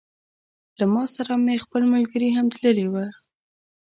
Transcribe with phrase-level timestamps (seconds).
[0.79, 3.05] له ما سره مې خپل ملګري هم تللي وه.